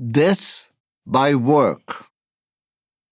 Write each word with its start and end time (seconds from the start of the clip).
Death 0.00 0.72
by 1.06 1.34
work. 1.34 2.06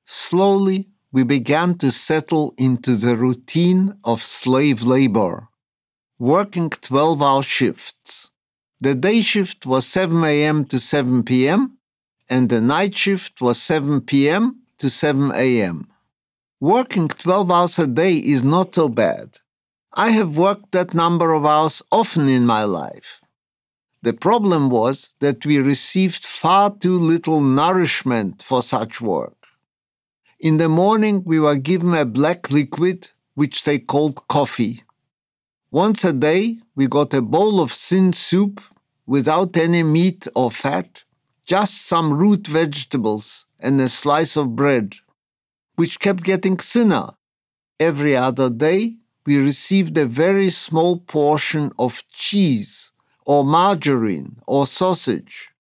Slowly, 0.06 0.88
we 1.12 1.24
began 1.24 1.76
to 1.76 1.90
settle 1.90 2.54
into 2.56 2.96
the 2.96 3.18
routine 3.18 3.98
of 4.02 4.22
slave 4.22 4.82
labor, 4.82 5.48
working 6.18 6.70
12 6.70 7.20
hour 7.20 7.42
shifts. 7.42 8.30
The 8.80 8.94
day 8.94 9.20
shift 9.20 9.66
was 9.66 9.86
7 9.86 10.24
a.m. 10.24 10.64
to 10.66 10.80
7 10.80 11.22
p.m., 11.22 11.76
and 12.30 12.48
the 12.48 12.62
night 12.62 12.94
shift 12.94 13.42
was 13.42 13.60
7 13.60 14.00
p.m. 14.00 14.62
to 14.78 14.88
7 14.88 15.32
a.m. 15.34 15.86
Working 16.60 17.08
12 17.08 17.50
hours 17.50 17.78
a 17.78 17.86
day 17.86 18.16
is 18.16 18.42
not 18.42 18.74
so 18.74 18.88
bad. 18.88 19.36
I 19.92 20.10
have 20.10 20.38
worked 20.38 20.72
that 20.72 20.94
number 20.94 21.34
of 21.34 21.44
hours 21.44 21.82
often 21.92 22.30
in 22.30 22.46
my 22.46 22.64
life. 22.64 23.20
The 24.02 24.14
problem 24.14 24.70
was 24.70 25.10
that 25.18 25.44
we 25.44 25.58
received 25.58 26.24
far 26.24 26.74
too 26.74 26.98
little 26.98 27.42
nourishment 27.42 28.42
for 28.42 28.62
such 28.62 29.00
work. 29.00 29.36
In 30.38 30.56
the 30.56 30.70
morning, 30.70 31.22
we 31.24 31.38
were 31.38 31.56
given 31.56 31.92
a 31.92 32.06
black 32.06 32.50
liquid, 32.50 33.10
which 33.34 33.64
they 33.64 33.78
called 33.78 34.26
coffee. 34.26 34.84
Once 35.70 36.02
a 36.02 36.14
day, 36.14 36.60
we 36.74 36.86
got 36.86 37.12
a 37.12 37.20
bowl 37.20 37.60
of 37.60 37.72
thin 37.72 38.14
soup 38.14 38.62
without 39.06 39.54
any 39.58 39.82
meat 39.82 40.26
or 40.34 40.50
fat, 40.50 41.04
just 41.44 41.86
some 41.86 42.10
root 42.14 42.46
vegetables 42.46 43.46
and 43.58 43.78
a 43.80 43.88
slice 43.88 44.34
of 44.34 44.56
bread, 44.56 44.94
which 45.76 46.00
kept 46.00 46.22
getting 46.22 46.56
thinner. 46.56 47.10
Every 47.78 48.16
other 48.16 48.48
day, 48.48 48.96
we 49.26 49.36
received 49.38 49.98
a 49.98 50.06
very 50.06 50.48
small 50.48 50.96
portion 50.96 51.70
of 51.78 52.02
cheese 52.08 52.89
or 53.26 53.44
margarine 53.44 54.40
or 54.46 54.66
sausage. 54.66 55.50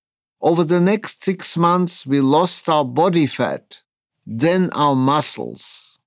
Over 0.40 0.64
the 0.64 0.80
next 0.80 1.24
six 1.24 1.56
months, 1.56 2.06
we 2.06 2.20
lost 2.20 2.68
our 2.68 2.84
body 2.84 3.26
fat 3.26 3.82
then 4.26 4.70
our 4.74 4.94
muscles. 4.94 5.98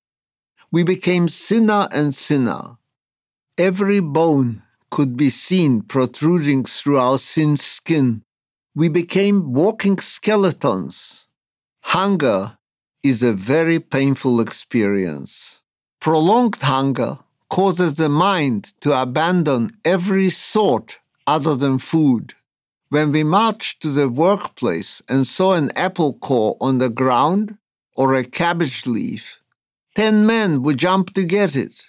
We 0.71 0.83
became 0.83 1.27
thinner 1.27 1.87
and 1.91 2.15
thinner. 2.15 2.77
Every 3.57 3.99
bone 3.99 4.63
could 4.89 5.17
be 5.17 5.29
seen 5.29 5.81
protruding 5.81 6.63
through 6.63 6.99
our 6.99 7.17
thin 7.17 7.57
skin. 7.57 8.23
We 8.73 8.87
became 8.87 9.53
walking 9.53 9.99
skeletons. 9.99 11.27
Hunger 11.81 12.57
is 13.03 13.21
a 13.21 13.33
very 13.33 13.79
painful 13.79 14.39
experience. 14.39 15.61
Prolonged 15.99 16.61
hunger 16.61 17.19
causes 17.49 17.95
the 17.95 18.09
mind 18.09 18.73
to 18.81 18.99
abandon 18.99 19.77
every 19.83 20.29
thought 20.29 20.99
other 21.27 21.55
than 21.55 21.77
food. 21.77 22.33
When 22.89 23.11
we 23.11 23.23
marched 23.23 23.81
to 23.81 23.89
the 23.89 24.07
workplace 24.07 25.01
and 25.09 25.25
saw 25.25 25.53
an 25.53 25.71
apple 25.75 26.13
core 26.13 26.57
on 26.61 26.77
the 26.77 26.89
ground, 26.89 27.57
or 27.95 28.13
a 28.13 28.23
cabbage 28.23 28.85
leaf, 28.85 29.39
ten 29.95 30.25
men 30.25 30.63
would 30.63 30.77
jump 30.77 31.13
to 31.13 31.25
get 31.25 31.55
it. 31.55 31.85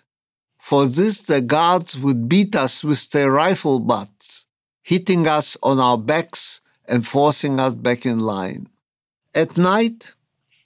For 0.59 0.87
this, 0.87 1.23
the 1.23 1.41
guards 1.41 1.99
would 1.99 2.29
beat 2.29 2.57
us 2.57 2.83
with 2.83 3.11
their 3.11 3.31
rifle 3.31 3.81
butts, 3.81 4.47
hitting 4.83 5.29
us 5.29 5.57
on 5.63 5.79
our 5.79 5.99
backs 5.99 6.61
and 6.87 7.07
forcing 7.07 7.61
us 7.61 7.75
back 7.75 8.07
in 8.07 8.19
line. 8.19 8.69
At 9.35 9.57
night, 9.57 10.13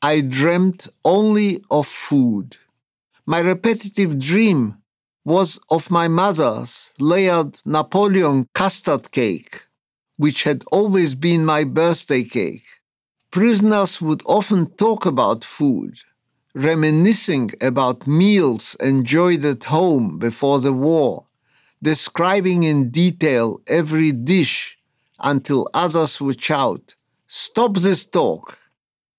I 0.03 0.21
dreamt 0.21 0.89
only 1.05 1.65
of 1.71 1.87
food. 1.87 2.57
My 3.27 3.41
repetitive 3.41 4.19
dream 4.19 4.78
was 5.35 5.51
of 5.77 5.91
my 5.91 6.09
mother's 6.09 6.93
layered 6.99 7.53
Napoleon 7.65 8.47
custard 8.55 9.05
cake, 9.11 9.67
which 10.17 10.45
had 10.45 10.65
always 10.73 11.15
been 11.15 11.45
my 11.45 11.63
birthday 11.65 12.25
cake 12.25 12.69
prisoners 13.31 14.01
would 14.01 14.23
often 14.27 14.67
talk 14.77 15.05
about 15.05 15.45
food, 15.45 15.95
reminiscing 16.55 17.51
about 17.61 18.07
meals 18.07 18.77
enjoyed 18.81 19.45
at 19.45 19.65
home 19.65 20.19
before 20.19 20.61
the 20.61 20.73
war, 20.73 21.27
describing 21.83 22.65
in 22.65 22.91
detail 22.91 23.61
every 23.67 24.13
dish 24.13 24.79
until 25.21 25.69
others 25.75 26.21
would 26.21 26.41
shout, 26.41 26.95
Stop 27.27 27.77
this 27.77 28.07
talk! 28.07 28.59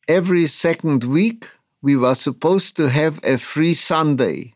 Every 0.07 0.47
second 0.47 1.03
week, 1.03 1.47
we 1.81 1.95
were 1.95 2.15
supposed 2.15 2.75
to 2.77 2.89
have 2.89 3.19
a 3.23 3.37
free 3.37 3.75
Sunday. 3.75 4.55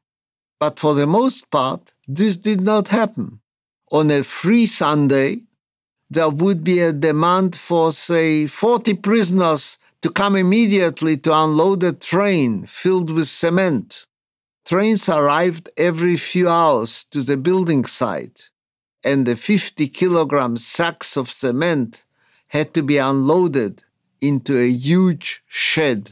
But 0.59 0.79
for 0.79 0.93
the 0.93 1.07
most 1.07 1.49
part, 1.51 1.93
this 2.07 2.37
did 2.37 2.61
not 2.61 2.87
happen. 2.89 3.39
On 3.91 4.09
a 4.09 4.23
free 4.23 4.65
Sunday, 4.65 5.43
there 6.09 6.29
would 6.29 6.63
be 6.63 6.79
a 6.79 6.93
demand 6.93 7.55
for, 7.55 7.91
say, 7.91 8.47
40 8.47 8.93
prisoners 8.95 9.77
to 10.01 10.09
come 10.09 10.35
immediately 10.35 11.17
to 11.17 11.33
unload 11.33 11.83
a 11.83 11.93
train 11.93 12.65
filled 12.65 13.09
with 13.09 13.27
cement. 13.27 14.05
Trains 14.65 15.09
arrived 15.09 15.69
every 15.77 16.17
few 16.17 16.47
hours 16.47 17.05
to 17.11 17.21
the 17.21 17.37
building 17.37 17.85
site, 17.85 18.49
and 19.03 19.25
the 19.25 19.35
50 19.35 19.87
kilogram 19.89 20.57
sacks 20.57 21.17
of 21.17 21.29
cement 21.29 22.05
had 22.47 22.73
to 22.73 22.83
be 22.83 22.97
unloaded 22.97 23.83
into 24.21 24.57
a 24.57 24.69
huge 24.69 25.43
shed. 25.47 26.11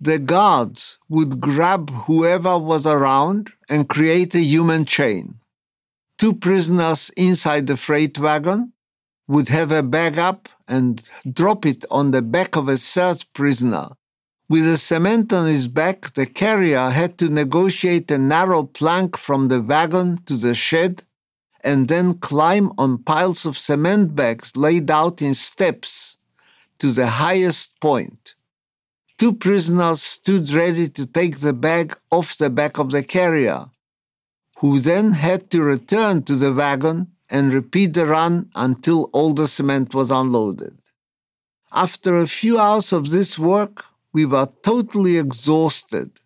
The 0.00 0.20
guards 0.20 0.98
would 1.08 1.40
grab 1.40 1.90
whoever 1.90 2.56
was 2.56 2.86
around 2.86 3.50
and 3.68 3.88
create 3.88 4.34
a 4.34 4.40
human 4.40 4.84
chain. 4.84 5.40
Two 6.18 6.34
prisoners 6.34 7.10
inside 7.16 7.66
the 7.66 7.76
freight 7.76 8.16
wagon 8.16 8.72
would 9.26 9.48
have 9.48 9.72
a 9.72 9.82
bag 9.82 10.16
up 10.16 10.48
and 10.68 11.08
drop 11.30 11.66
it 11.66 11.84
on 11.90 12.12
the 12.12 12.22
back 12.22 12.54
of 12.54 12.68
a 12.68 12.76
third 12.76 13.24
prisoner. 13.34 13.88
With 14.48 14.64
the 14.64 14.78
cement 14.78 15.32
on 15.32 15.46
his 15.46 15.68
back, 15.68 16.14
the 16.14 16.26
carrier 16.26 16.90
had 16.90 17.18
to 17.18 17.28
negotiate 17.28 18.10
a 18.10 18.18
narrow 18.18 18.62
plank 18.62 19.16
from 19.16 19.48
the 19.48 19.60
wagon 19.60 20.22
to 20.26 20.34
the 20.34 20.54
shed 20.54 21.02
and 21.62 21.88
then 21.88 22.14
climb 22.14 22.72
on 22.78 23.02
piles 23.02 23.44
of 23.44 23.58
cement 23.58 24.14
bags 24.14 24.56
laid 24.56 24.90
out 24.90 25.20
in 25.20 25.34
steps 25.34 26.16
to 26.78 26.92
the 26.92 27.08
highest 27.08 27.78
point. 27.80 28.36
Two 29.18 29.32
prisoners 29.32 30.00
stood 30.00 30.48
ready 30.52 30.88
to 30.90 31.04
take 31.04 31.40
the 31.40 31.52
bag 31.52 31.96
off 32.08 32.38
the 32.38 32.48
back 32.48 32.78
of 32.78 32.92
the 32.92 33.02
carrier, 33.02 33.68
who 34.58 34.78
then 34.78 35.10
had 35.12 35.50
to 35.50 35.60
return 35.60 36.22
to 36.22 36.36
the 36.36 36.52
wagon 36.52 37.08
and 37.28 37.52
repeat 37.52 37.94
the 37.94 38.06
run 38.06 38.48
until 38.54 39.10
all 39.12 39.34
the 39.34 39.48
cement 39.48 39.92
was 39.92 40.12
unloaded. 40.12 40.78
After 41.72 42.16
a 42.16 42.28
few 42.28 42.60
hours 42.60 42.92
of 42.92 43.10
this 43.10 43.36
work, 43.38 43.86
we 44.12 44.24
were 44.24 44.48
totally 44.62 45.18
exhausted, 45.18 46.20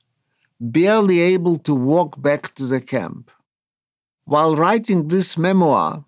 barely 0.60 1.20
able 1.20 1.56
to 1.60 1.74
walk 1.74 2.20
back 2.20 2.54
to 2.56 2.66
the 2.66 2.80
camp. 2.80 3.30
While 4.24 4.54
writing 4.54 5.08
this 5.08 5.38
memoir, 5.38 6.04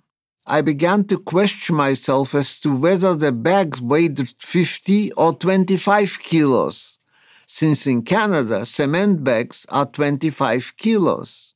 I 0.47 0.60
began 0.60 1.05
to 1.05 1.19
question 1.19 1.77
myself 1.77 2.34
as 2.34 2.60
to 2.60 2.77
whether 2.77 3.15
the 3.15 3.32
bags 3.32 3.81
weighed 3.81 4.28
50 4.28 5.12
or 5.12 5.32
25 5.34 6.19
kilos, 6.21 6.99
since 7.47 7.87
in 7.87 8.03
Canada 8.03 8.66
cement 8.66 9.25
bags 9.25 9.65
are 9.71 9.87
25 9.87 10.75
kilos. 10.77 11.55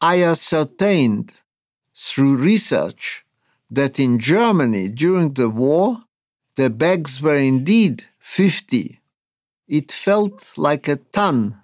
I 0.00 0.22
ascertained 0.22 1.32
through 1.92 2.36
research 2.36 3.24
that 3.70 3.98
in 3.98 4.20
Germany 4.20 4.88
during 4.88 5.34
the 5.34 5.50
war, 5.50 6.04
the 6.54 6.70
bags 6.70 7.20
were 7.20 7.36
indeed 7.36 8.04
50. 8.20 9.00
It 9.66 9.90
felt 9.90 10.52
like 10.56 10.86
a 10.86 10.96
ton 10.96 11.60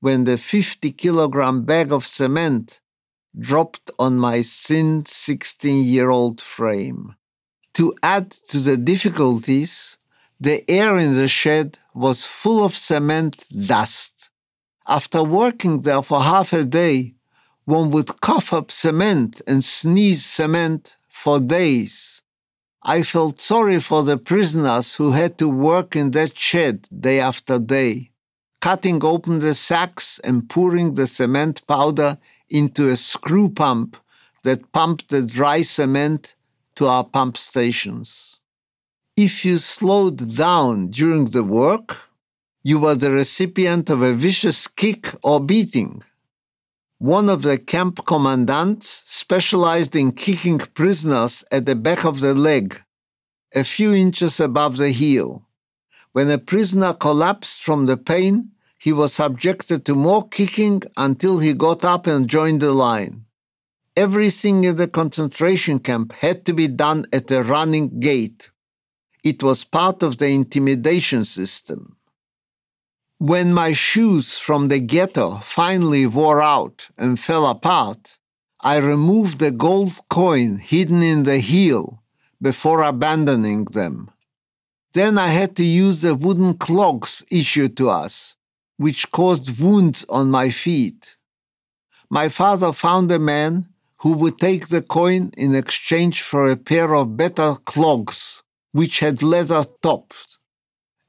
when 0.00 0.24
the 0.24 0.38
50 0.38 0.90
kilogram 0.92 1.64
bag 1.64 1.92
of 1.92 2.06
cement 2.06 2.80
dropped 3.38 3.90
on 3.98 4.18
my 4.18 4.42
thin 4.42 5.04
16 5.04 5.84
year 5.84 6.10
old 6.10 6.40
frame. 6.40 7.14
To 7.74 7.94
add 8.02 8.30
to 8.50 8.58
the 8.58 8.76
difficulties, 8.76 9.98
the 10.40 10.68
air 10.70 10.96
in 10.96 11.14
the 11.14 11.28
shed 11.28 11.78
was 11.94 12.26
full 12.26 12.64
of 12.64 12.76
cement 12.76 13.44
dust. 13.66 14.30
After 14.86 15.22
working 15.22 15.82
there 15.82 16.02
for 16.02 16.20
half 16.22 16.52
a 16.52 16.64
day, 16.64 17.14
one 17.64 17.90
would 17.90 18.20
cough 18.20 18.52
up 18.52 18.70
cement 18.70 19.40
and 19.46 19.64
sneeze 19.64 20.24
cement 20.24 20.96
for 21.08 21.40
days. 21.40 22.22
I 22.82 23.02
felt 23.02 23.40
sorry 23.40 23.80
for 23.80 24.02
the 24.02 24.18
prisoners 24.18 24.96
who 24.96 25.12
had 25.12 25.38
to 25.38 25.48
work 25.48 25.96
in 25.96 26.10
that 26.10 26.36
shed 26.38 26.86
day 27.08 27.18
after 27.18 27.58
day, 27.58 28.10
cutting 28.60 29.02
open 29.02 29.38
the 29.38 29.54
sacks 29.54 30.20
and 30.22 30.48
pouring 30.50 30.92
the 30.92 31.06
cement 31.06 31.66
powder 31.66 32.18
into 32.48 32.90
a 32.90 32.96
screw 32.96 33.48
pump 33.48 33.96
that 34.42 34.72
pumped 34.72 35.08
the 35.08 35.22
dry 35.22 35.62
cement 35.62 36.34
to 36.76 36.86
our 36.86 37.04
pump 37.04 37.36
stations. 37.36 38.40
If 39.16 39.44
you 39.44 39.58
slowed 39.58 40.36
down 40.36 40.88
during 40.88 41.26
the 41.26 41.44
work, 41.44 41.96
you 42.62 42.78
were 42.78 42.94
the 42.94 43.12
recipient 43.12 43.90
of 43.90 44.02
a 44.02 44.12
vicious 44.12 44.66
kick 44.66 45.14
or 45.22 45.38
beating. 45.40 46.02
One 46.98 47.28
of 47.28 47.42
the 47.42 47.58
camp 47.58 48.06
commandants 48.06 49.02
specialized 49.06 49.94
in 49.94 50.12
kicking 50.12 50.58
prisoners 50.58 51.44
at 51.52 51.66
the 51.66 51.74
back 51.76 52.04
of 52.04 52.20
the 52.20 52.34
leg, 52.34 52.82
a 53.54 53.64
few 53.64 53.92
inches 53.92 54.40
above 54.40 54.78
the 54.78 54.90
heel. 54.90 55.46
When 56.12 56.30
a 56.30 56.38
prisoner 56.38 56.94
collapsed 56.94 57.62
from 57.62 57.86
the 57.86 57.96
pain, 57.96 58.50
he 58.84 58.92
was 58.92 59.14
subjected 59.14 59.86
to 59.86 59.94
more 59.94 60.28
kicking 60.28 60.82
until 60.98 61.38
he 61.38 61.54
got 61.54 61.82
up 61.86 62.06
and 62.06 62.28
joined 62.28 62.60
the 62.60 62.70
line. 62.70 63.24
Everything 63.96 64.62
in 64.64 64.76
the 64.76 64.86
concentration 64.86 65.78
camp 65.78 66.12
had 66.12 66.44
to 66.44 66.52
be 66.52 66.68
done 66.68 67.06
at 67.10 67.30
a 67.30 67.42
running 67.42 67.98
gait. 67.98 68.50
It 69.30 69.42
was 69.42 69.64
part 69.64 70.02
of 70.02 70.18
the 70.18 70.28
intimidation 70.28 71.24
system. 71.24 71.96
When 73.16 73.54
my 73.54 73.72
shoes 73.72 74.36
from 74.36 74.68
the 74.68 74.80
ghetto 74.80 75.38
finally 75.38 76.06
wore 76.06 76.42
out 76.42 76.90
and 76.98 77.18
fell 77.18 77.46
apart, 77.46 78.18
I 78.60 78.76
removed 78.92 79.38
the 79.38 79.50
gold 79.50 79.94
coin 80.10 80.58
hidden 80.58 81.02
in 81.02 81.22
the 81.22 81.38
heel 81.38 82.02
before 82.48 82.82
abandoning 82.82 83.64
them. 83.64 84.10
Then 84.92 85.16
I 85.16 85.28
had 85.28 85.56
to 85.56 85.64
use 85.64 86.02
the 86.02 86.14
wooden 86.14 86.52
clogs 86.58 87.24
issued 87.30 87.78
to 87.78 87.88
us, 87.88 88.36
which 88.76 89.10
caused 89.10 89.60
wounds 89.60 90.04
on 90.08 90.30
my 90.30 90.50
feet. 90.50 91.16
My 92.10 92.28
father 92.28 92.72
found 92.72 93.10
a 93.10 93.18
man 93.18 93.68
who 94.00 94.12
would 94.12 94.38
take 94.38 94.68
the 94.68 94.82
coin 94.82 95.30
in 95.36 95.54
exchange 95.54 96.22
for 96.22 96.50
a 96.50 96.56
pair 96.56 96.94
of 96.94 97.16
better 97.16 97.54
clogs, 97.64 98.42
which 98.72 99.00
had 99.00 99.22
leather 99.22 99.64
tops, 99.82 100.38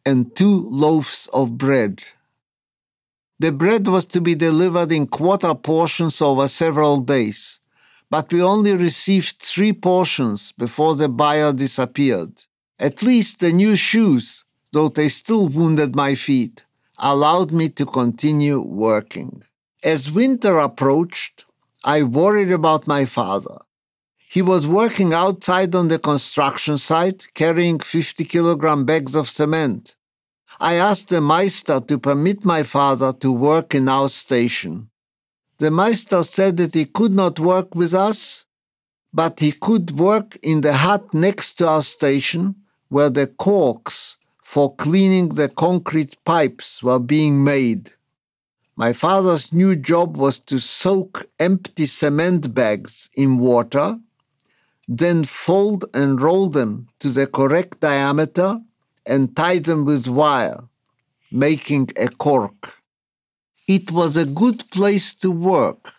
and 0.06 0.36
two 0.36 0.70
loaves 0.70 1.28
of 1.34 1.58
bread. 1.58 2.04
The 3.40 3.52
bread 3.52 3.88
was 3.88 4.06
to 4.06 4.22
be 4.22 4.36
delivered 4.36 4.92
in 4.92 5.08
quarter 5.08 5.54
portions 5.56 6.22
over 6.22 6.48
several 6.48 7.02
days, 7.02 7.60
but 8.10 8.32
we 8.32 8.42
only 8.42 8.78
received 8.78 9.42
three 9.42 9.74
portions 9.74 10.54
before 10.54 10.96
the 10.96 11.10
buyer 11.10 11.52
disappeared. 11.52 12.44
At 12.80 13.02
least 13.02 13.40
the 13.40 13.52
new 13.52 13.76
shoes, 13.76 14.46
though 14.72 14.90
they 14.90 15.08
still 15.10 15.48
wounded 15.48 15.96
my 15.96 16.16
feet, 16.16 16.65
allowed 17.00 17.52
me 17.52 17.70
to 17.70 17.86
continue 17.86 18.62
working. 18.62 19.44
As 19.84 20.12
winter 20.12 20.58
approached, 20.60 21.46
I 21.84 22.04
worried 22.04 22.52
about 22.52 22.88
my 22.88 23.06
father. 23.06 23.60
He 24.30 24.42
was 24.42 24.68
working 24.68 25.14
outside 25.14 25.76
on 25.76 25.88
the 25.88 26.00
construction 26.00 26.78
site 26.78 27.28
carrying 27.34 27.80
50 27.80 28.26
kilogram 28.26 28.84
bags 28.84 29.16
of 29.16 29.30
cement. 29.30 29.96
I 30.60 30.76
asked 30.76 31.10
the 31.10 31.22
Meister 31.22 31.80
to 31.82 32.00
permit 32.00 32.44
my 32.44 32.64
father 32.64 33.14
to 33.14 33.32
work 33.32 33.76
in 33.76 33.88
our 33.88 34.10
station. 34.10 34.90
The 35.58 35.72
Meister 35.72 36.24
said 36.24 36.58
that 36.58 36.74
he 36.74 36.86
could 36.86 37.14
not 37.14 37.40
work 37.40 37.76
with 37.76 37.94
us, 37.94 38.46
but 39.14 39.40
he 39.40 39.52
could 39.52 39.98
work 39.98 40.38
in 40.42 40.62
the 40.62 40.74
hut 40.74 41.14
next 41.14 41.54
to 41.60 41.68
our 41.68 41.82
station 41.82 42.56
where 42.90 43.10
the 43.10 43.28
corks 43.28 44.18
for 44.56 44.74
cleaning 44.74 45.28
the 45.36 45.50
concrete 45.50 46.16
pipes 46.24 46.82
were 46.82 46.98
being 46.98 47.44
made. 47.44 47.92
My 48.78 48.94
father's 48.94 49.52
new 49.52 49.76
job 49.76 50.16
was 50.16 50.40
to 50.50 50.60
soak 50.60 51.26
empty 51.38 51.86
cement 51.86 52.54
bags 52.56 53.10
in 53.16 53.38
water, 53.38 54.00
then 54.88 55.26
fold 55.26 55.84
and 55.94 56.22
roll 56.22 56.48
them 56.48 56.88
to 57.00 57.10
the 57.10 57.28
correct 57.28 57.82
diameter 57.82 58.62
and 59.06 59.36
tie 59.36 59.60
them 59.60 59.84
with 59.84 60.08
wire, 60.08 60.64
making 61.30 61.90
a 61.98 62.08
cork. 62.08 62.82
It 63.68 63.92
was 63.92 64.16
a 64.16 64.26
good 64.26 64.64
place 64.72 65.14
to 65.16 65.32
work, 65.32 65.96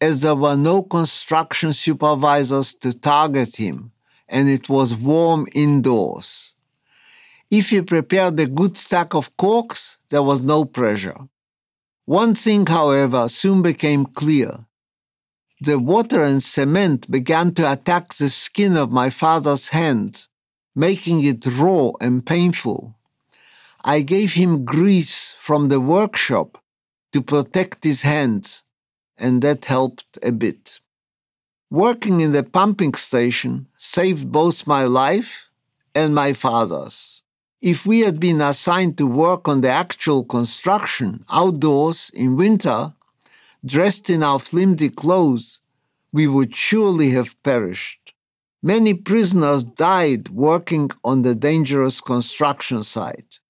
as 0.00 0.22
there 0.22 0.40
were 0.44 0.56
no 0.56 0.82
construction 0.82 1.74
supervisors 1.74 2.72
to 2.76 2.94
target 2.94 3.56
him, 3.56 3.92
and 4.26 4.48
it 4.48 4.70
was 4.70 4.94
warm 4.94 5.46
indoors. 5.52 6.54
If 7.50 7.70
he 7.70 7.82
prepared 7.82 8.38
a 8.38 8.46
good 8.46 8.76
stack 8.76 9.12
of 9.14 9.36
corks, 9.36 9.98
there 10.10 10.22
was 10.22 10.40
no 10.40 10.64
pressure. 10.64 11.28
One 12.04 12.34
thing, 12.34 12.66
however, 12.66 13.28
soon 13.28 13.60
became 13.62 14.06
clear. 14.06 14.66
The 15.60 15.78
water 15.78 16.22
and 16.22 16.42
cement 16.42 17.10
began 17.10 17.52
to 17.54 17.70
attack 17.70 18.14
the 18.14 18.30
skin 18.30 18.76
of 18.76 18.92
my 18.92 19.10
father's 19.10 19.70
hands, 19.70 20.28
making 20.74 21.24
it 21.24 21.44
raw 21.44 21.90
and 22.00 22.24
painful. 22.24 22.94
I 23.84 24.02
gave 24.02 24.34
him 24.34 24.64
grease 24.64 25.34
from 25.38 25.68
the 25.68 25.80
workshop 25.80 26.62
to 27.12 27.20
protect 27.20 27.82
his 27.82 28.02
hands, 28.02 28.62
and 29.18 29.42
that 29.42 29.64
helped 29.64 30.18
a 30.22 30.30
bit. 30.30 30.80
Working 31.70 32.20
in 32.20 32.32
the 32.32 32.42
pumping 32.42 32.94
station 32.94 33.66
saved 33.76 34.30
both 34.30 34.66
my 34.66 34.84
life 34.84 35.48
and 35.94 36.14
my 36.14 36.32
father's. 36.32 37.19
If 37.60 37.84
we 37.84 38.00
had 38.00 38.18
been 38.18 38.40
assigned 38.40 38.96
to 38.96 39.06
work 39.06 39.46
on 39.46 39.60
the 39.60 39.68
actual 39.68 40.24
construction 40.24 41.26
outdoors 41.30 42.10
in 42.14 42.36
winter, 42.36 42.94
dressed 43.62 44.08
in 44.08 44.22
our 44.22 44.38
flimsy 44.38 44.88
clothes, 44.88 45.60
we 46.10 46.26
would 46.26 46.56
surely 46.56 47.10
have 47.10 47.40
perished. 47.42 48.14
Many 48.62 48.94
prisoners 48.94 49.62
died 49.62 50.30
working 50.30 50.90
on 51.04 51.20
the 51.20 51.34
dangerous 51.34 52.00
construction 52.00 52.82
site. 52.82 53.40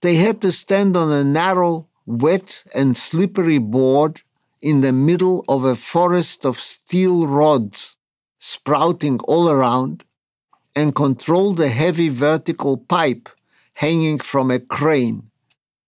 They 0.00 0.16
had 0.16 0.40
to 0.42 0.50
stand 0.50 0.96
on 0.96 1.12
a 1.12 1.22
narrow, 1.22 1.86
wet, 2.06 2.64
and 2.74 2.96
slippery 2.96 3.58
board 3.58 4.22
in 4.60 4.80
the 4.80 4.92
middle 4.92 5.44
of 5.48 5.64
a 5.64 5.76
forest 5.76 6.44
of 6.44 6.58
steel 6.58 7.28
rods 7.28 7.98
sprouting 8.40 9.20
all 9.20 9.48
around 9.48 10.04
and 10.74 10.94
control 10.94 11.52
the 11.52 11.68
heavy 11.68 12.08
vertical 12.08 12.76
pipe 12.76 13.28
hanging 13.80 14.18
from 14.18 14.50
a 14.50 14.58
crane, 14.58 15.22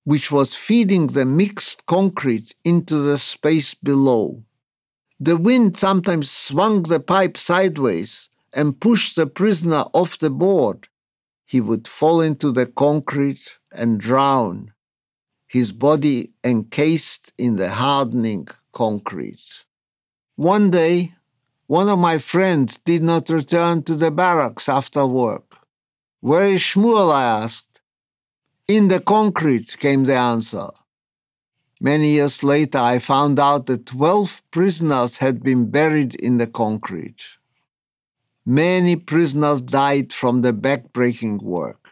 which 0.05 0.33
was 0.33 0.55
feeding 0.55 1.09
the 1.09 1.27
mixed 1.27 1.85
concrete 1.85 2.55
into 2.65 2.97
the 2.97 3.19
space 3.19 3.75
below. 3.75 4.43
The 5.21 5.37
wind 5.37 5.77
sometimes 5.77 6.31
swung 6.31 6.85
the 6.85 7.01
pipe 7.01 7.37
sideways 7.37 8.31
and 8.55 8.81
pushed 8.81 9.17
the 9.17 9.27
prisoner 9.27 9.85
off 9.93 10.17
the 10.17 10.31
board, 10.31 10.89
he 11.45 11.61
would 11.61 11.87
fall 11.87 12.23
into 12.23 12.51
the 12.51 12.65
concrete 12.65 13.59
and 13.71 14.01
drown, 14.01 14.73
his 15.47 15.71
body 15.71 16.31
encased 16.43 17.35
in 17.37 17.57
the 17.57 17.73
hardening 17.73 18.49
concrete. 18.73 19.65
One 20.37 20.71
day, 20.71 21.13
one 21.67 21.91
of 21.91 21.99
my 21.99 22.17
friends 22.17 22.79
did 22.79 23.03
not 23.03 23.29
return 23.29 23.83
to 23.83 23.95
the 23.95 24.11
barracks 24.11 24.67
after 24.67 25.05
work. 25.07 25.59
Where 26.21 26.49
is 26.55 26.63
Shmuel? 26.63 27.13
I 27.13 27.25
asked. 27.25 27.72
In 28.69 28.89
the 28.89 29.01
concrete, 29.01 29.77
came 29.79 30.05
the 30.05 30.15
answer. 30.15 30.69
Many 31.81 32.11
years 32.11 32.45
later, 32.45 32.79
I 32.79 33.01
found 33.01 33.41
out 33.41 33.67
that 33.67 33.87
12 33.87 34.41
prisoners 34.53 35.19
had 35.19 35.43
been 35.43 35.69
buried 35.69 36.15
in 36.15 36.39
the 36.39 36.47
concrete. 36.47 37.25
Many 38.47 38.95
prisoners 38.95 39.63
died 39.63 40.13
from 40.13 40.43
the 40.43 40.53
backbreaking 40.53 41.43
work. 41.43 41.91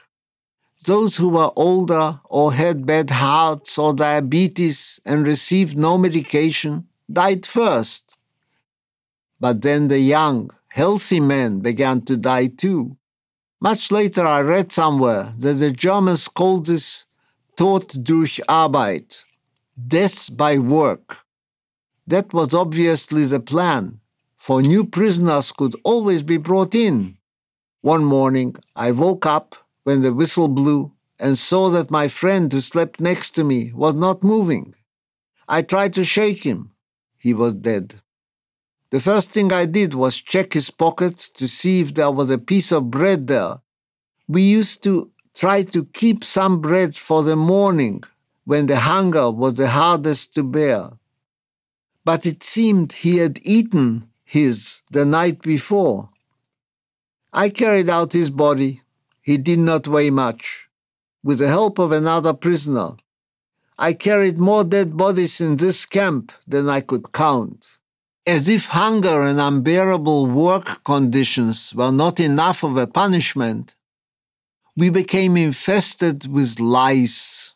Those 0.85 1.17
who 1.17 1.31
were 1.31 1.51
older 1.57 2.21
or 2.25 2.53
had 2.53 2.87
bad 2.87 3.11
hearts 3.11 3.77
or 3.77 3.93
diabetes 3.93 5.01
and 5.05 5.27
received 5.27 5.77
no 5.77 5.99
medication 5.99 6.87
died 7.13 7.45
first. 7.45 8.17
But 9.41 9.63
then 9.63 9.89
the 9.89 9.99
young, 9.99 10.51
healthy 10.69 11.21
men 11.21 11.61
began 11.61 12.03
to 12.03 12.17
die 12.17 12.47
too. 12.47 12.97
Much 13.63 13.93
later, 13.93 14.27
I 14.27 14.41
read 14.41 14.73
somewhere 14.73 15.35
that 15.39 15.55
the 15.55 15.71
Germans 15.71 16.29
called 16.29 16.67
this 16.67 17.05
Tod 17.57 17.89
durch 18.03 18.41
Arbeit, 18.49 19.25
death 19.77 20.35
by 20.35 20.57
work. 20.57 21.19
That 22.07 22.33
was 22.33 22.55
obviously 22.55 23.27
the 23.27 23.39
plan 23.39 24.01
for 24.39 24.63
new 24.63 24.85
prisoners 24.85 25.53
could 25.53 25.77
always 25.85 26.23
be 26.23 26.39
brought 26.39 26.75
in. 26.75 27.19
One 27.83 28.05
morning, 28.05 28.57
I 28.75 28.93
woke 28.93 29.27
up 29.27 29.55
when 29.85 30.01
the 30.01 30.15
whistle 30.15 30.49
blew 30.49 30.93
and 31.19 31.37
saw 31.37 31.69
that 31.69 31.91
my 31.91 32.09
friend 32.09 32.51
who 32.51 32.61
slept 32.61 32.99
next 32.99 33.33
to 33.33 33.45
me 33.45 33.73
was 33.75 33.95
not 33.95 34.23
moving. 34.23 34.75
I 35.47 35.61
tried 35.61 35.93
to 35.95 36.05
shake 36.05 36.45
him. 36.45 36.71
He 37.19 37.35
was 37.35 37.55
dead. 37.55 38.01
The 38.91 39.01
first 39.01 39.31
thing 39.31 39.53
I 39.53 39.67
did 39.67 39.95
was 39.95 40.21
check 40.21 40.53
his 40.53 40.71
pockets 40.71 41.29
to 41.31 41.47
see 41.47 41.81
if 41.81 41.95
there 41.95 42.11
was 42.11 42.29
a 42.29 42.39
piece 42.39 42.73
of 42.73 42.91
bread 42.91 43.29
there. 43.29 43.61
We 44.27 44.43
used 44.43 44.83
to 44.85 45.13
try 45.33 45.63
to 45.63 45.85
keep 45.85 46.25
some 46.25 46.61
bread 46.61 46.97
for 46.97 47.23
the 47.23 47.37
morning 47.37 48.03
when 48.45 48.67
the 48.67 48.81
hunger 48.81 49.31
was 49.31 49.57
the 49.57 49.69
hardest 49.69 50.35
to 50.35 50.43
bear. 50.43 50.91
But 52.05 52.27
it 52.27 52.43
seemed 52.43 52.93
he 52.93 53.19
had 53.19 53.39
eaten 53.45 54.09
his 54.25 54.83
the 54.91 55.05
night 55.05 55.41
before. 55.41 56.11
I 57.33 57.49
carried 57.49 57.89
out 57.89 58.13
his 58.13 58.31
body. 58.31 58.83
He 59.23 59.39
did 59.39 59.61
not 59.61 59.87
weigh 59.87 60.11
much. 60.11 60.69
With 61.23 61.39
the 61.39 61.49
help 61.49 61.79
of 61.79 61.93
another 61.93 62.33
prisoner, 62.33 62.97
I 63.79 63.93
carried 63.93 64.39
more 64.39 64.65
dead 64.65 64.97
bodies 64.97 65.41
in 65.41 65.57
this 65.57 65.87
camp 65.87 66.33
than 66.47 66.69
I 66.69 66.81
could 66.81 67.13
count. 67.13 67.79
As 68.27 68.49
if 68.49 68.67
hunger 68.67 69.23
and 69.23 69.41
unbearable 69.41 70.27
work 70.27 70.85
conditions 70.85 71.75
were 71.75 71.91
not 71.91 72.21
enough 72.21 72.63
of 72.63 72.77
a 72.77 72.87
punishment, 72.87 73.77
we 74.77 74.91
became 74.91 75.37
infested 75.37 76.27
with 76.27 76.61
lice. 76.61 77.55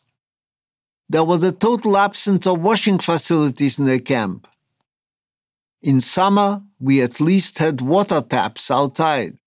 There 1.07 1.23
was 1.23 1.43
a 1.43 1.51
total 1.51 1.97
absence 1.97 2.47
of 2.47 2.61
washing 2.61 2.97
facilities 2.97 3.77
in 3.77 3.85
the 3.85 3.99
camp. 3.99 4.47
In 5.83 6.01
summer, 6.01 6.63
we 6.79 7.01
at 7.01 7.21
least 7.21 7.59
had 7.59 7.79
water 7.79 8.21
taps 8.21 8.71
outside. 8.71 9.37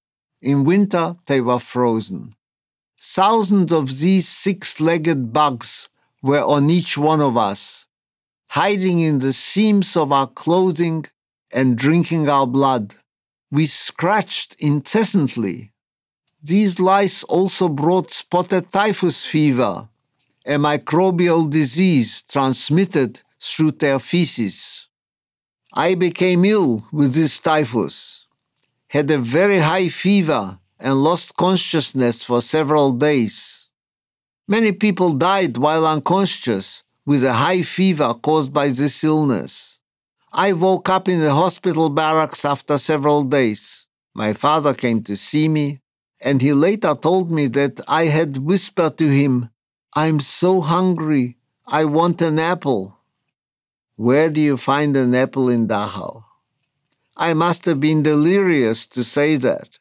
In 0.41 0.63
winter, 0.63 1.17
they 1.27 1.41
were 1.41 1.59
frozen. 1.59 2.37
Thousands 3.01 3.73
of 3.73 3.99
these 3.99 4.29
six 4.29 4.81
legged 4.81 5.33
bugs 5.33 5.89
were 6.23 6.45
on 6.45 6.71
each 6.71 6.97
one 6.97 7.21
of 7.21 7.37
us, 7.37 7.88
hiding 8.49 9.01
in 9.01 9.19
the 9.19 9.33
seams 9.33 9.97
of 9.97 10.13
our 10.13 10.27
clothing 10.27 11.05
and 11.51 11.77
drinking 11.77 12.29
our 12.29 12.47
blood. 12.47 12.95
We 13.51 13.67
scratched 13.67 14.57
incessantly. 14.59 15.73
These 16.43 16.79
lice 16.81 17.25
also 17.25 17.69
brought 17.69 18.11
spotted 18.11 18.71
typhus 18.71 19.25
fever, 19.25 19.89
a 20.47 20.53
microbial 20.53 21.51
disease 21.51 22.23
transmitted 22.23 23.21
through 23.41 23.73
their 23.73 23.99
feces. 23.99 24.89
I 25.75 25.95
became 25.95 26.45
ill 26.45 26.87
with 26.93 27.15
this 27.15 27.39
typhus, 27.39 28.27
had 28.89 29.11
a 29.11 29.19
very 29.19 29.59
high 29.59 29.89
fever, 29.89 30.59
and 30.81 31.03
lost 31.03 31.37
consciousness 31.37 32.23
for 32.23 32.41
several 32.41 32.93
days. 32.93 33.69
Many 34.47 34.73
people 34.73 35.13
died 35.13 35.57
while 35.57 35.87
unconscious 35.87 36.85
with 37.09 37.25
a 37.25 37.33
high 37.33 37.63
fever 37.63 38.13
caused 38.13 38.53
by 38.53 38.69
this 38.69 39.03
illness. 39.03 39.81
I 40.31 40.53
woke 40.53 40.91
up 40.91 41.09
in 41.09 41.21
the 41.21 41.33
hospital 41.33 41.89
barracks 41.89 42.45
after 42.45 42.77
several 42.77 43.23
days. 43.23 43.87
My 44.13 44.35
father 44.35 44.75
came 44.75 45.03
to 45.05 45.17
see 45.17 45.49
me, 45.49 45.81
and 46.21 46.43
he 46.43 46.53
later 46.53 46.95
told 46.95 47.31
me 47.31 47.47
that 47.47 47.81
I 47.89 48.05
had 48.17 48.37
whispered 48.37 48.99
to 48.99 49.09
him, 49.09 49.49
I'm 49.97 50.21
so 50.21 50.61
hungry, 50.61 51.39
I 51.67 51.87
want 51.87 52.21
an 52.21 52.39
apple. 52.39 52.99
Where 53.97 54.29
do 54.29 54.43
you 54.43 54.59
find 54.59 54.95
an 54.95 55.15
apple 55.15 55.49
in 55.49 55.67
Dachau? 55.67 56.25
I 57.17 57.33
must 57.33 57.65
have 57.65 57.81
been 57.81 58.03
delirious 58.03 58.87
to 58.89 59.03
say 59.03 59.37
that. 59.37 59.79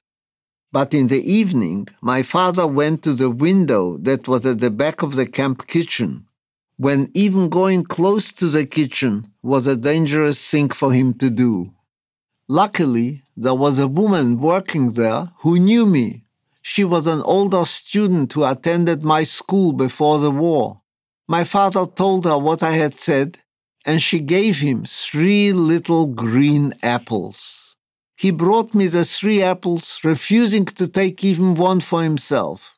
But 0.72 0.94
in 0.94 1.08
the 1.08 1.30
evening, 1.30 1.90
my 2.00 2.24
father 2.24 2.66
went 2.66 3.04
to 3.04 3.12
the 3.12 3.30
window 3.30 3.98
that 3.98 4.30
was 4.30 4.46
at 4.46 4.60
the 4.60 4.72
back 4.72 5.04
of 5.04 5.16
the 5.16 5.26
camp 5.26 5.68
kitchen, 5.68 6.27
when 6.78 7.10
even 7.14 7.50
going 7.50 7.84
close 7.84 8.32
to 8.32 8.48
the 8.48 8.66
kitchen 8.66 9.34
was 9.42 9.66
a 9.66 9.76
dangerous 9.76 10.40
thing 10.50 10.70
for 10.70 10.94
him 10.94 11.14
to 11.16 11.30
do. 11.30 11.74
Luckily, 12.48 13.24
there 13.36 13.56
was 13.56 13.80
a 13.80 13.88
woman 13.88 14.40
working 14.40 14.92
there 14.92 15.32
who 15.40 15.60
knew 15.60 15.86
me. 15.86 16.24
She 16.62 16.84
was 16.84 17.08
an 17.08 17.22
older 17.24 17.66
student 17.66 18.34
who 18.34 18.44
attended 18.46 19.04
my 19.04 19.24
school 19.24 19.74
before 19.74 20.20
the 20.20 20.32
war. 20.32 20.82
My 21.28 21.44
father 21.44 21.86
told 21.86 22.26
her 22.26 22.38
what 22.38 22.62
I 22.64 22.74
had 22.74 23.00
said, 23.00 23.40
and 23.86 24.02
she 24.02 24.20
gave 24.20 24.60
him 24.60 24.84
three 24.86 25.52
little 25.54 26.06
green 26.08 26.74
apples. 26.84 27.76
He 28.16 28.32
brought 28.32 28.74
me 28.74 28.88
the 28.88 29.06
three 29.06 29.42
apples, 29.42 30.00
refusing 30.04 30.66
to 30.66 30.88
take 30.88 31.24
even 31.24 31.56
one 31.56 31.80
for 31.80 32.04
himself. 32.04 32.78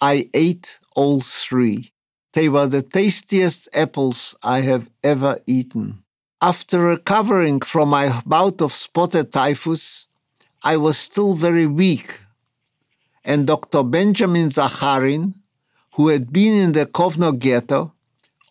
I 0.00 0.30
ate 0.34 0.78
all 0.94 1.20
three. 1.20 1.92
They 2.36 2.50
were 2.50 2.66
the 2.66 2.82
tastiest 2.82 3.66
apples 3.72 4.36
I 4.42 4.60
have 4.60 4.90
ever 5.02 5.40
eaten. 5.46 6.02
After 6.42 6.80
recovering 6.82 7.62
from 7.62 7.88
my 7.88 8.20
bout 8.26 8.60
of 8.60 8.74
spotted 8.74 9.32
typhus, 9.32 10.06
I 10.62 10.76
was 10.76 10.98
still 10.98 11.32
very 11.32 11.66
weak, 11.66 12.20
and 13.24 13.46
Dr. 13.46 13.82
Benjamin 13.82 14.50
Zacharin, 14.50 15.32
who 15.94 16.08
had 16.08 16.30
been 16.30 16.52
in 16.52 16.72
the 16.72 16.84
Kovno 16.84 17.32
ghetto, 17.38 17.94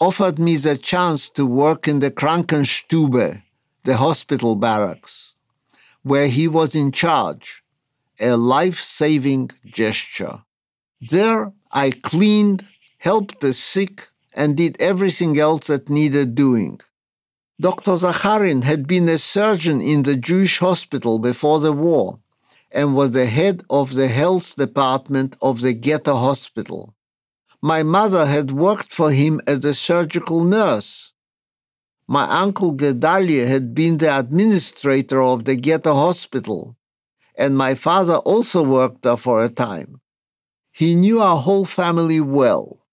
offered 0.02 0.40
me 0.40 0.56
the 0.56 0.78
chance 0.78 1.30
to 1.30 1.46
work 1.46 1.88
in 1.88 2.00
the 2.00 2.10
Krankenstube, 2.10 3.44
the 3.84 3.98
hospital 3.98 4.56
barracks, 4.56 5.36
where 6.02 6.28
he 6.28 6.48
was 6.48 6.74
in 6.74 6.92
charge, 6.92 7.62
a 8.20 8.36
life 8.36 8.80
saving 8.80 9.52
gesture. 9.64 10.40
There 11.00 11.54
I 11.72 11.92
cleaned, 11.92 12.66
helped 13.06 13.40
the 13.40 13.54
sick, 13.54 14.10
and 14.34 14.58
did 14.58 14.76
everything 14.82 15.40
else 15.40 15.68
that 15.68 15.90
needed 15.90 16.36
doing. 16.36 16.82
Dr. 17.62 17.94
Zakharin 18.04 18.64
had 18.64 18.86
been 18.86 19.08
a 19.08 19.18
surgeon 19.18 19.80
in 19.80 20.04
the 20.04 20.18
Jewish 20.18 20.58
hospital 20.60 21.20
before 21.20 21.60
the 21.60 21.72
war 21.72 22.20
and 22.72 22.96
was 22.96 23.14
the 23.14 23.28
head 23.28 23.64
of 23.70 23.94
the 23.94 24.10
health 24.10 24.56
department 24.58 25.38
of 25.42 25.62
the 25.62 25.74
ghetto 25.74 26.16
hospital. 26.16 26.94
My 27.62 27.82
mother 27.84 28.26
had 28.26 28.52
worked 28.52 28.92
for 28.92 29.12
him 29.12 29.40
as 29.48 29.64
a 29.64 29.74
surgical 29.74 30.44
nurse. 30.44 31.14
My 32.08 32.26
uncle 32.44 32.74
Gedalia 32.74 33.48
had 33.48 33.74
been 33.74 33.98
the 33.98 34.20
administrator 34.20 35.22
of 35.22 35.46
the 35.46 35.56
ghetto 35.56 35.94
hospital, 35.94 36.76
and 37.36 37.58
my 37.58 37.74
father 37.76 38.18
also 38.18 38.62
worked 38.64 39.04
there 39.04 39.18
for 39.26 39.44
a 39.44 39.50
time. 39.50 40.02
He 40.72 40.96
knew 40.96 41.22
our 41.22 41.38
whole 41.38 41.66
family 41.66 42.20
well. 42.20 42.85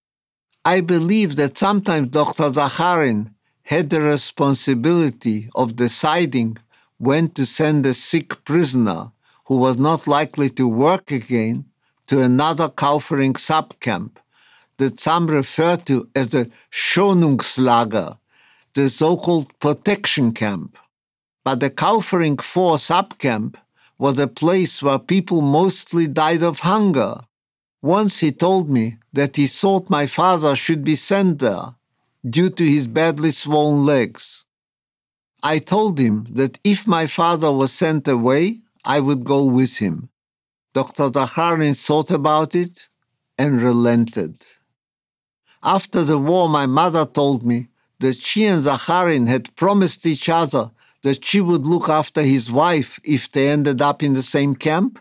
I 0.65 0.79
believe 0.79 1.35
that 1.35 1.57
sometimes 1.57 2.09
Dr. 2.09 2.49
Zacharin 2.49 3.33
had 3.63 3.89
the 3.89 4.01
responsibility 4.01 5.49
of 5.55 5.75
deciding 5.75 6.57
when 6.97 7.29
to 7.31 7.45
send 7.45 7.85
a 7.85 7.93
sick 7.93 8.45
prisoner 8.45 9.11
who 9.45 9.57
was 9.57 9.77
not 9.77 10.07
likely 10.07 10.49
to 10.51 10.67
work 10.67 11.11
again 11.11 11.65
to 12.07 12.21
another 12.21 12.69
Kaufering 12.69 13.33
subcamp 13.33 14.11
that 14.77 15.01
some 15.01 15.27
refer 15.27 15.75
to 15.77 16.07
as 16.15 16.29
the 16.29 16.49
Schonungslager, 16.71 18.17
the 18.73 18.89
so-called 18.89 19.57
protection 19.59 20.31
camp. 20.31 20.77
But 21.43 21.59
the 21.59 21.69
Kaufering 21.69 22.39
4 22.39 22.77
subcamp 22.77 23.55
was 23.97 24.17
a 24.17 24.27
place 24.27 24.81
where 24.81 24.97
people 24.97 25.41
mostly 25.41 26.07
died 26.07 26.41
of 26.41 26.59
hunger. 26.59 27.17
Once 27.83 28.21
he 28.21 28.31
told 28.31 28.69
me 28.69 28.97
that 29.11 29.35
he 29.35 29.45
thought 29.45 29.89
my 29.89 30.05
father 30.07 30.55
should 30.55 30.85
be 30.85 30.95
sent 30.95 31.39
there 31.39 31.75
due 32.27 32.49
to 32.49 32.63
his 32.63 32.87
badly 32.87 33.29
swollen 33.29 33.85
legs. 33.85 34.45
I 35.43 35.59
told 35.59 35.99
him 35.99 36.25
that 36.31 36.59
if 36.63 36.87
my 36.87 37.05
father 37.07 37.51
was 37.51 37.73
sent 37.73 38.07
away, 38.07 38.61
I 38.85 39.01
would 39.01 39.25
go 39.25 39.43
with 39.43 39.79
him. 39.79 40.09
Dr. 40.73 41.09
Zakharin 41.09 41.75
thought 41.75 42.09
about 42.09 42.55
it 42.55 42.87
and 43.37 43.61
relented. 43.61 44.41
After 45.61 46.03
the 46.03 46.17
war, 46.17 46.47
my 46.47 46.65
mother 46.65 47.05
told 47.05 47.45
me 47.45 47.67
that 47.99 48.15
she 48.15 48.45
and 48.45 48.63
Zakharin 48.63 49.27
had 49.27 49.53
promised 49.57 50.05
each 50.05 50.29
other 50.29 50.71
that 51.01 51.25
she 51.25 51.41
would 51.41 51.65
look 51.65 51.89
after 51.89 52.21
his 52.21 52.49
wife 52.49 52.97
if 53.03 53.29
they 53.29 53.49
ended 53.49 53.81
up 53.81 54.01
in 54.01 54.13
the 54.13 54.21
same 54.21 54.55
camp, 54.55 54.99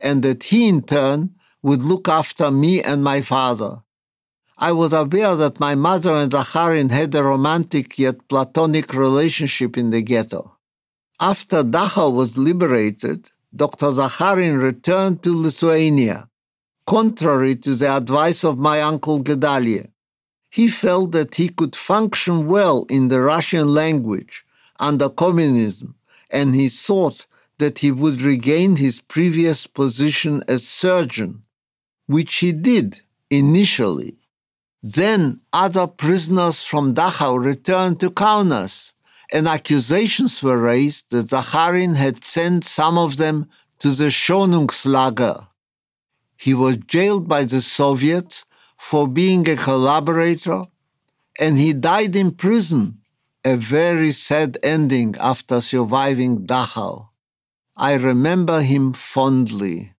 and 0.00 0.24
that 0.24 0.44
he 0.44 0.68
in 0.68 0.82
turn 0.82 1.33
would 1.66 1.82
look 1.82 2.06
after 2.20 2.50
me 2.50 2.82
and 2.90 3.02
my 3.02 3.20
father. 3.20 3.72
I 4.68 4.70
was 4.80 4.92
aware 4.92 5.34
that 5.42 5.64
my 5.66 5.74
mother 5.74 6.14
and 6.14 6.30
Zacharin 6.30 6.90
had 6.90 7.12
a 7.14 7.24
romantic 7.24 7.98
yet 7.98 8.28
platonic 8.28 8.88
relationship 8.94 9.72
in 9.76 9.90
the 9.90 10.02
ghetto. 10.02 10.42
After 11.18 11.58
Dachau 11.64 12.14
was 12.20 12.38
liberated, 12.38 13.30
Dr. 13.62 13.88
Zacharin 13.98 14.62
returned 14.62 15.22
to 15.24 15.30
Lithuania, 15.46 16.28
contrary 16.86 17.56
to 17.64 17.74
the 17.74 17.90
advice 17.96 18.44
of 18.44 18.58
my 18.58 18.80
uncle 18.80 19.18
Gedalia 19.28 19.86
he 20.54 20.68
felt 20.68 21.10
that 21.10 21.34
he 21.34 21.48
could 21.48 21.74
function 21.74 22.46
well 22.46 22.86
in 22.88 23.08
the 23.08 23.20
Russian 23.20 23.66
language 23.66 24.44
under 24.78 25.08
communism, 25.08 25.96
and 26.30 26.54
he 26.54 26.68
thought 26.68 27.26
that 27.58 27.80
he 27.80 27.90
would 27.90 28.20
regain 28.22 28.76
his 28.76 29.00
previous 29.00 29.66
position 29.66 30.44
as 30.46 30.64
surgeon, 30.64 31.42
which 32.06 32.36
he 32.36 32.52
did 32.52 33.00
initially. 33.30 34.18
Then 34.82 35.40
other 35.52 35.86
prisoners 35.86 36.62
from 36.62 36.94
Dachau 36.94 37.42
returned 37.42 38.00
to 38.00 38.10
Kaunas, 38.10 38.92
and 39.32 39.48
accusations 39.48 40.42
were 40.42 40.58
raised 40.58 41.10
that 41.10 41.28
Zacharin 41.28 41.96
had 41.96 42.22
sent 42.22 42.64
some 42.64 42.98
of 42.98 43.16
them 43.16 43.48
to 43.78 43.90
the 43.90 44.10
Schonungslager. 44.10 45.48
He 46.36 46.52
was 46.52 46.76
jailed 46.76 47.26
by 47.26 47.44
the 47.44 47.62
Soviets 47.62 48.44
for 48.76 49.08
being 49.08 49.48
a 49.48 49.56
collaborator, 49.56 50.64
and 51.40 51.56
he 51.56 51.72
died 51.72 52.14
in 52.14 52.32
prison, 52.32 52.98
a 53.44 53.56
very 53.56 54.10
sad 54.10 54.58
ending 54.62 55.16
after 55.18 55.62
surviving 55.62 56.46
Dachau. 56.46 57.08
I 57.76 57.94
remember 57.94 58.60
him 58.60 58.92
fondly. 58.92 59.93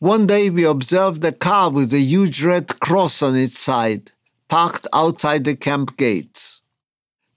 One 0.00 0.26
day 0.26 0.48
we 0.48 0.64
observed 0.64 1.22
a 1.24 1.30
car 1.30 1.68
with 1.68 1.92
a 1.92 1.98
huge 1.98 2.42
red 2.42 2.80
cross 2.80 3.20
on 3.20 3.36
its 3.36 3.58
side, 3.58 4.12
parked 4.48 4.86
outside 4.94 5.44
the 5.44 5.54
camp 5.54 5.98
gates. 5.98 6.62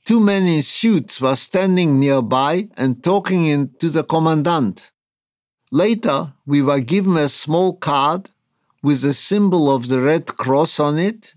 Two 0.06 0.22
men 0.22 0.44
in 0.44 0.62
suits 0.62 1.20
were 1.20 1.36
standing 1.36 2.00
nearby 2.00 2.70
and 2.78 3.04
talking 3.04 3.48
in, 3.48 3.72
to 3.80 3.90
the 3.90 4.06
commandant. 4.06 4.94
Later, 5.74 6.36
we 6.46 6.62
were 6.62 6.80
given 6.80 7.18
a 7.18 7.28
small 7.28 7.74
card 7.74 8.30
with 8.82 9.02
the 9.02 9.14
symbol 9.14 9.70
of 9.70 9.90
the 9.90 10.02
Red 10.02 10.28
Cross 10.28 10.80
on 10.80 10.98
it, 10.98 11.36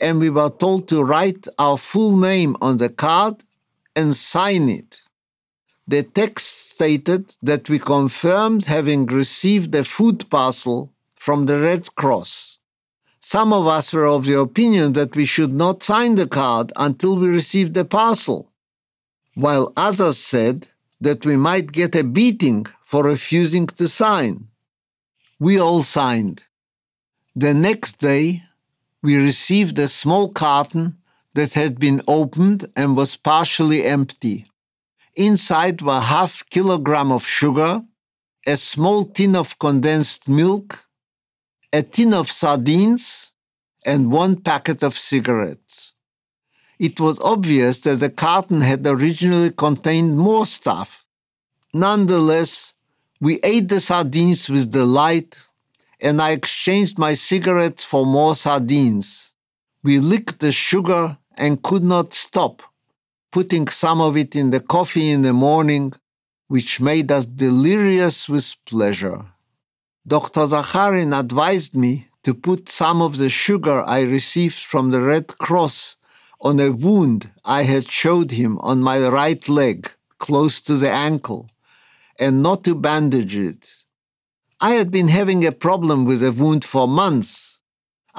and 0.00 0.18
we 0.18 0.28
were 0.28 0.50
told 0.50 0.88
to 0.88 1.04
write 1.04 1.46
our 1.60 1.78
full 1.78 2.16
name 2.16 2.56
on 2.60 2.78
the 2.78 2.88
card 2.88 3.44
and 3.94 4.12
sign 4.12 4.68
it. 4.68 5.02
The 5.86 6.02
text 6.02 6.67
stated 6.78 7.34
that 7.42 7.68
we 7.68 7.76
confirmed 7.96 8.66
having 8.66 9.04
received 9.06 9.74
a 9.74 9.82
food 9.82 10.18
parcel 10.30 10.78
from 11.16 11.46
the 11.46 11.58
Red 11.58 11.84
Cross. 11.96 12.58
Some 13.18 13.52
of 13.52 13.66
us 13.66 13.92
were 13.92 14.06
of 14.06 14.26
the 14.26 14.38
opinion 14.38 14.92
that 14.92 15.16
we 15.16 15.24
should 15.24 15.52
not 15.52 15.82
sign 15.82 16.14
the 16.14 16.28
card 16.28 16.66
until 16.76 17.16
we 17.16 17.38
received 17.40 17.74
the 17.74 17.84
parcel, 17.84 18.40
while 19.34 19.72
others 19.88 20.18
said 20.18 20.68
that 21.00 21.26
we 21.26 21.36
might 21.36 21.78
get 21.80 21.96
a 21.96 22.04
beating 22.04 22.64
for 22.84 23.02
refusing 23.02 23.66
to 23.78 23.88
sign. 23.88 24.34
We 25.40 25.58
all 25.58 25.82
signed. 25.82 26.44
The 27.34 27.54
next 27.54 27.94
day, 28.10 28.44
we 29.02 29.16
received 29.30 29.76
a 29.80 29.88
small 29.88 30.26
carton 30.44 30.86
that 31.34 31.54
had 31.54 31.80
been 31.80 32.02
opened 32.06 32.60
and 32.76 32.96
was 32.96 33.16
partially 33.16 33.80
empty. 33.84 34.46
Inside 35.18 35.82
were 35.82 35.98
half 35.98 36.48
kilogram 36.48 37.10
of 37.10 37.26
sugar, 37.26 37.82
a 38.46 38.56
small 38.56 39.04
tin 39.04 39.34
of 39.34 39.58
condensed 39.58 40.28
milk, 40.28 40.86
a 41.72 41.82
tin 41.82 42.14
of 42.14 42.30
sardines, 42.30 43.32
and 43.84 44.12
one 44.12 44.36
packet 44.36 44.84
of 44.84 44.96
cigarettes. 44.96 45.94
It 46.78 47.00
was 47.00 47.18
obvious 47.18 47.80
that 47.80 47.98
the 47.98 48.10
carton 48.10 48.60
had 48.60 48.86
originally 48.86 49.50
contained 49.50 50.16
more 50.16 50.46
stuff. 50.46 51.04
Nonetheless, 51.74 52.74
we 53.20 53.40
ate 53.42 53.68
the 53.68 53.80
sardines 53.80 54.48
with 54.48 54.70
delight 54.70 55.36
and 56.00 56.22
I 56.22 56.30
exchanged 56.30 56.96
my 56.96 57.14
cigarettes 57.14 57.82
for 57.82 58.06
more 58.06 58.36
sardines. 58.36 59.34
We 59.82 59.98
licked 59.98 60.38
the 60.38 60.52
sugar 60.52 61.18
and 61.36 61.60
could 61.60 61.82
not 61.82 62.12
stop, 62.12 62.62
putting 63.30 63.68
some 63.68 64.00
of 64.00 64.16
it 64.16 64.34
in 64.34 64.50
the 64.50 64.60
coffee 64.60 65.10
in 65.10 65.22
the 65.22 65.32
morning, 65.32 65.92
which 66.48 66.80
made 66.80 67.10
us 67.12 67.26
delirious 67.26 68.28
with 68.28 68.56
pleasure. 68.64 69.24
Dr. 70.06 70.46
Zakharin 70.46 71.18
advised 71.18 71.74
me 71.74 72.08
to 72.22 72.34
put 72.34 72.68
some 72.68 73.02
of 73.02 73.18
the 73.18 73.30
sugar 73.30 73.84
I 73.86 74.02
received 74.02 74.58
from 74.58 74.90
the 74.90 75.02
Red 75.02 75.38
Cross 75.38 75.96
on 76.40 76.60
a 76.60 76.70
wound 76.70 77.30
I 77.44 77.62
had 77.62 77.90
showed 77.90 78.30
him 78.32 78.58
on 78.60 78.80
my 78.80 79.06
right 79.08 79.46
leg, 79.48 79.90
close 80.18 80.60
to 80.62 80.74
the 80.76 80.90
ankle, 80.90 81.50
and 82.18 82.42
not 82.42 82.64
to 82.64 82.74
bandage 82.74 83.36
it 83.36 83.78
I 84.60 84.72
had 84.72 84.90
been 84.90 85.06
having 85.06 85.46
a 85.46 85.52
problem 85.52 86.04
with 86.04 86.20
a 86.20 86.32
wound 86.32 86.64
for 86.64 86.88
months. 86.88 87.47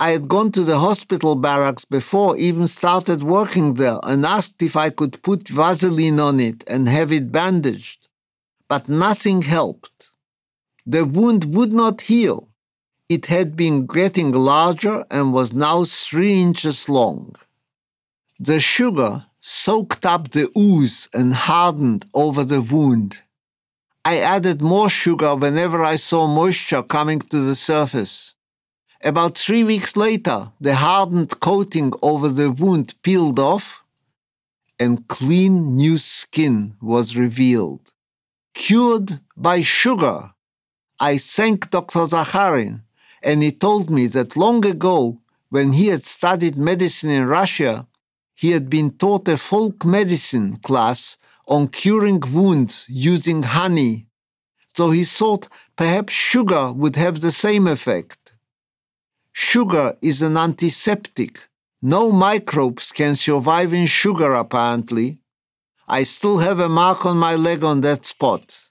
I 0.01 0.11
had 0.11 0.29
gone 0.29 0.53
to 0.53 0.63
the 0.63 0.79
hospital 0.79 1.35
barracks 1.35 1.83
before 1.83 2.37
even 2.37 2.67
started 2.67 3.21
working 3.21 3.73
there 3.73 3.99
and 4.03 4.25
asked 4.25 4.61
if 4.61 4.77
I 4.77 4.91
could 4.91 5.21
put 5.23 5.49
Vaseline 5.49 6.21
on 6.21 6.39
it 6.39 6.63
and 6.67 6.87
have 6.87 7.11
it 7.11 7.33
bandaged. 7.33 8.07
But 8.69 8.87
nothing 8.87 9.41
helped. 9.41 10.11
The 10.85 11.03
wound 11.03 11.53
would 11.53 11.73
not 11.73 11.99
heal. 11.99 12.47
It 13.09 13.25
had 13.25 13.57
been 13.57 13.87
getting 13.87 14.31
larger 14.31 15.03
and 15.11 15.33
was 15.33 15.51
now 15.51 15.83
three 15.83 16.41
inches 16.41 16.87
long. 16.87 17.35
The 18.39 18.61
sugar 18.61 19.25
soaked 19.41 20.05
up 20.05 20.31
the 20.31 20.49
ooze 20.57 21.09
and 21.13 21.33
hardened 21.33 22.05
over 22.13 22.45
the 22.45 22.61
wound. 22.61 23.21
I 24.05 24.19
added 24.19 24.61
more 24.61 24.89
sugar 24.89 25.35
whenever 25.35 25.83
I 25.83 25.97
saw 25.97 26.25
moisture 26.25 26.83
coming 26.83 27.19
to 27.19 27.39
the 27.41 27.55
surface. 27.55 28.33
About 29.01 29.37
three 29.37 29.63
weeks 29.63 29.95
later, 29.95 30.51
the 30.59 30.75
hardened 30.75 31.39
coating 31.39 31.93
over 32.01 32.27
the 32.27 32.51
wound 32.51 32.95
peeled 33.01 33.39
off 33.39 33.81
and 34.77 35.07
clean 35.07 35.75
new 35.75 35.97
skin 35.97 36.75
was 36.81 37.15
revealed. 37.15 37.93
Cured 38.53 39.19
by 39.37 39.61
sugar. 39.61 40.31
I 40.99 41.17
thanked 41.17 41.71
Dr. 41.71 42.07
Zakharin, 42.07 42.81
and 43.23 43.41
he 43.41 43.51
told 43.53 43.89
me 43.89 44.07
that 44.07 44.35
long 44.35 44.65
ago, 44.65 45.21
when 45.49 45.73
he 45.73 45.87
had 45.87 46.03
studied 46.03 46.57
medicine 46.57 47.09
in 47.09 47.25
Russia, 47.25 47.87
he 48.35 48.51
had 48.51 48.69
been 48.69 48.91
taught 48.91 49.27
a 49.29 49.37
folk 49.37 49.85
medicine 49.85 50.57
class 50.57 51.17
on 51.47 51.69
curing 51.69 52.21
wounds 52.33 52.85
using 52.89 53.43
honey, 53.43 54.07
so 54.75 54.91
he 54.91 55.03
thought 55.03 55.47
perhaps 55.75 56.13
sugar 56.13 56.71
would 56.71 56.95
have 56.95 57.21
the 57.21 57.31
same 57.31 57.65
effect. 57.65 58.18
Sugar 59.31 59.97
is 60.01 60.21
an 60.21 60.37
antiseptic. 60.37 61.47
No 61.81 62.11
microbes 62.11 62.91
can 62.91 63.15
survive 63.15 63.73
in 63.73 63.85
sugar, 63.85 64.33
apparently. 64.33 65.19
I 65.87 66.03
still 66.03 66.39
have 66.39 66.59
a 66.59 66.69
mark 66.69 67.05
on 67.05 67.17
my 67.17 67.35
leg 67.35 67.63
on 67.63 67.81
that 67.81 68.05
spot. 68.05 68.69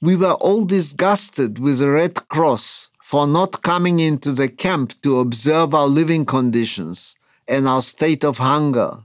We 0.00 0.16
were 0.16 0.34
all 0.34 0.64
disgusted 0.64 1.58
with 1.58 1.78
the 1.78 1.90
Red 1.90 2.28
Cross 2.28 2.90
for 3.02 3.26
not 3.26 3.62
coming 3.62 4.00
into 4.00 4.32
the 4.32 4.48
camp 4.48 5.00
to 5.02 5.20
observe 5.20 5.74
our 5.74 5.86
living 5.86 6.24
conditions 6.26 7.14
and 7.46 7.68
our 7.68 7.80
state 7.80 8.24
of 8.24 8.38
hunger. 8.38 9.04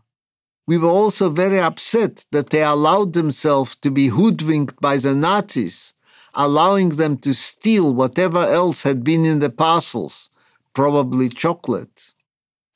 We 0.67 0.78
were 0.80 0.89
also 0.89 1.30
very 1.30 1.60
upset 1.60 2.26
that 2.32 2.50
they 2.50 2.63
allowed 2.63 3.13
themselves 3.13 3.76
to 3.76 3.91
be 3.91 4.08
hoodwinked 4.08 4.82
by 4.82 4.98
the 4.98 5.13
Nazis, 5.13 5.94
allowing 6.34 6.89
them 6.89 7.17
to 7.20 7.34
steal 7.34 7.94
whatever 7.94 8.39
else 8.39 8.84
had 8.84 9.04
been 9.04 9.24
in 9.24 9.39
the 9.39 9.52
parcels, 9.52 10.31
probably 10.74 11.30
chocolate. 11.30 12.14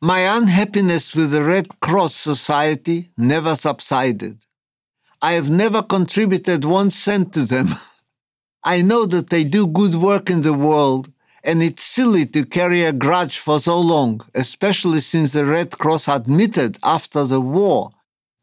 My 0.01 0.19
unhappiness 0.37 1.15
with 1.15 1.31
the 1.31 1.43
Red 1.43 1.79
Cross 1.79 2.15
Society 2.15 3.09
never 3.17 3.55
subsided. 3.55 4.37
I 5.21 5.33
have 5.33 5.49
never 5.49 5.81
contributed 5.81 6.65
one 6.65 6.91
cent 6.91 7.33
to 7.33 7.45
them. 7.45 7.69
I 8.63 8.81
know 8.81 9.05
that 9.05 9.29
they 9.29 9.43
do 9.43 9.67
good 9.67 9.95
work 9.95 10.29
in 10.29 10.41
the 10.41 10.53
world, 10.53 11.11
and 11.43 11.61
it's 11.61 11.83
silly 11.83 12.25
to 12.27 12.45
carry 12.45 12.83
a 12.83 12.91
grudge 12.91 13.39
for 13.39 13.59
so 13.59 13.79
long, 13.79 14.21
especially 14.33 14.99
since 14.99 15.33
the 15.33 15.45
Red 15.45 15.71
Cross 15.77 16.07
admitted 16.07 16.77
after 16.83 17.23
the 17.23 17.41
war 17.41 17.91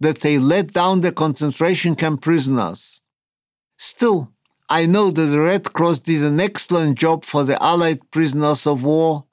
that 0.01 0.21
they 0.21 0.38
let 0.38 0.73
down 0.73 1.01
the 1.01 1.12
concentration 1.12 1.95
camp 1.97 2.23
prisoners. 2.23 3.01
Still, 3.77 4.33
I 4.69 4.87
know 4.87 5.11
that 5.11 5.27
the 5.27 5.41
Red 5.41 5.73
Cross 5.73 6.01
did 6.01 6.23
an 6.23 6.41
excellent 6.41 6.99
job 6.99 7.25
for 7.25 7.45
the 7.45 7.62
Allied 7.62 8.11
prisoners 8.11 8.67
of 8.67 8.85
war, 8.85 9.25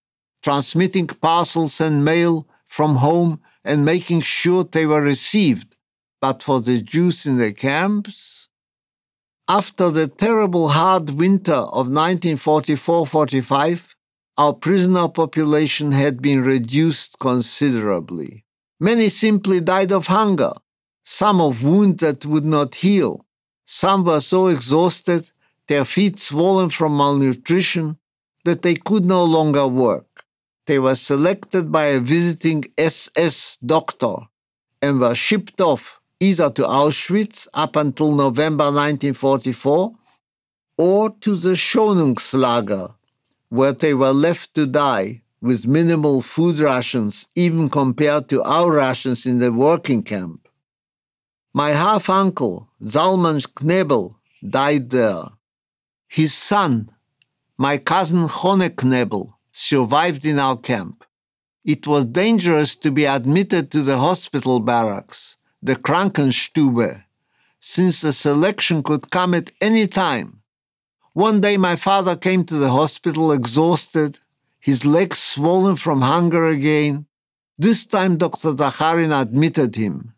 transmitting 0.42 1.08
parcels 1.08 1.82
and 1.82 2.06
mail 2.06 2.48
from 2.66 2.98
home 2.98 3.42
and 3.64 3.86
making 3.86 4.22
sure 4.22 4.64
they 4.64 4.86
were 4.86 5.02
received. 5.02 5.76
But 6.22 6.44
for 6.44 6.62
the 6.62 6.82
Jews 6.82 7.26
in 7.26 7.38
the 7.38 7.54
camps, 7.54 8.50
after 9.48 9.90
the 9.90 10.08
terrible 10.08 10.70
hard 10.70 11.10
winter 11.12 11.54
of 11.54 11.88
1944 11.88 13.08
45, 13.08 13.96
our 14.38 14.54
prisoner 14.54 15.08
population 15.10 15.92
had 15.92 16.22
been 16.22 16.42
reduced 16.42 17.20
considerably. 17.20 18.46
Many 18.80 19.10
simply 19.10 19.60
died 19.60 19.92
of 19.92 20.08
hunger, 20.08 20.54
some 21.04 21.42
of 21.42 21.64
wounds 21.64 22.02
that 22.02 22.26
would 22.26 22.46
not 22.46 22.76
heal. 22.76 23.26
Some 23.66 24.06
were 24.06 24.22
so 24.22 24.48
exhausted, 24.48 25.32
their 25.68 25.84
feet 25.84 26.20
swollen 26.20 26.70
from 26.70 26.96
malnutrition, 26.96 27.98
that 28.46 28.62
they 28.62 28.76
could 28.76 29.06
no 29.06 29.24
longer 29.24 29.68
work. 29.68 30.09
They 30.70 30.78
were 30.78 30.94
selected 30.94 31.72
by 31.72 31.86
a 31.86 32.00
visiting 32.00 32.64
SS 32.78 33.58
doctor 33.66 34.18
and 34.84 35.00
were 35.00 35.16
shipped 35.16 35.60
off 35.60 36.00
either 36.20 36.52
to 36.52 36.62
Auschwitz 36.62 37.48
up 37.56 37.76
until 37.76 38.12
November 38.12 38.66
1944 38.66 39.96
or 40.78 41.10
to 41.22 41.36
the 41.36 41.56
Schonungslager, 41.56 42.94
where 43.50 43.72
they 43.72 43.96
were 43.96 44.14
left 44.14 44.54
to 44.54 44.68
die 44.68 45.24
with 45.42 45.66
minimal 45.66 46.22
food 46.22 46.60
rations, 46.60 47.28
even 47.34 47.68
compared 47.72 48.30
to 48.30 48.44
our 48.44 48.72
rations 48.72 49.26
in 49.26 49.40
the 49.40 49.52
working 49.52 50.04
camp. 50.04 50.48
My 51.52 51.72
half 51.72 52.12
uncle, 52.12 52.70
Zalman 52.84 53.42
Knebel, 53.56 54.18
died 54.48 54.92
there. 54.92 55.30
His 56.08 56.36
son, 56.36 56.92
my 57.58 57.80
cousin 57.80 58.28
Hone 58.28 58.70
Knebel, 58.70 59.34
survived 59.52 60.26
in 60.26 60.40
our 60.40 60.58
camp. 60.58 61.04
It 61.66 61.86
was 61.86 62.06
dangerous 62.06 62.76
to 62.78 62.92
be 62.92 63.06
admitted 63.06 63.72
to 63.72 63.82
the 63.82 63.98
hospital 63.98 64.60
barracks 64.60 65.38
the 65.62 65.76
Krankenstube, 65.76 67.04
since 67.60 68.02
the 68.02 68.14
selection 68.14 68.82
could 68.82 69.12
come 69.12 69.34
at 69.34 69.52
any 69.60 69.88
time. 69.88 70.42
One 71.14 71.42
day 71.42 71.58
my 71.58 71.76
father 71.76 72.16
came 72.16 72.46
to 72.46 72.56
the 72.56 72.70
hospital 72.70 73.32
exhausted, 73.34 74.20
his 74.60 74.86
legs 74.86 75.20
swollen 75.20 75.76
from 75.76 76.02
hunger 76.02 76.48
again. 76.48 77.08
This 77.58 77.86
time 77.86 78.18
Dr. 78.18 78.54
Zakharin 78.54 79.12
admitted 79.12 79.76
him. 79.76 80.14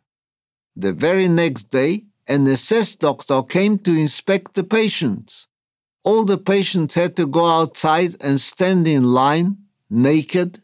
The 0.75 0.93
very 0.93 1.27
next 1.27 1.71
day, 1.71 2.05
an 2.27 2.47
SS 2.47 2.95
doctor 2.95 3.41
came 3.41 3.79
to 3.79 3.91
inspect 3.91 4.53
the 4.53 4.63
patients. 4.63 5.47
All 6.03 6.23
the 6.23 6.37
patients 6.37 6.95
had 6.95 7.15
to 7.15 7.27
go 7.27 7.45
outside 7.47 8.15
and 8.21 8.39
stand 8.39 8.87
in 8.87 9.03
line, 9.03 9.57
naked, 9.89 10.63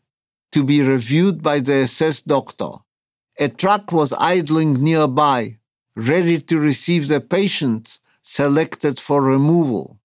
to 0.52 0.63
be 0.63 0.82
reviewed 0.82 1.43
by 1.43 1.60
the 1.60 1.73
SS 1.73 2.21
doctor. 2.21 2.69
A 3.39 3.50
truck 3.50 3.91
was 3.91 4.13
idling 4.13 4.84
nearby, 4.84 5.58
ready 5.95 6.39
to 6.41 6.60
receive 6.60 7.08
the 7.08 7.21
patients 7.21 8.00
selected 8.21 9.00
for 9.00 9.21
removal. 9.21 10.00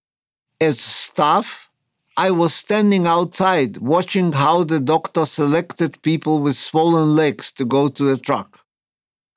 As 0.61 0.79
staff, 0.79 1.71
I 2.17 2.31
was 2.31 2.53
standing 2.53 3.07
outside 3.07 3.79
watching 3.79 4.33
how 4.33 4.65
the 4.65 4.81
doctor 4.81 5.25
selected 5.25 6.03
people 6.03 6.41
with 6.41 6.57
swollen 6.57 7.17
legs 7.17 7.51
to 7.53 7.65
go 7.65 7.89
to 7.89 8.05
the 8.05 8.19
truck. 8.19 8.61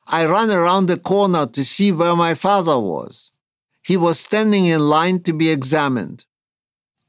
I 0.07 0.25
ran 0.25 0.51
around 0.51 0.87
the 0.87 0.97
corner 0.97 1.45
to 1.47 1.63
see 1.63 1.91
where 1.91 2.15
my 2.15 2.33
father 2.33 2.77
was. 2.77 3.31
He 3.85 3.97
was 3.97 4.19
standing 4.19 4.65
in 4.65 4.79
line 4.79 5.21
to 5.23 5.31
be 5.33 5.51
examined. 5.51 6.25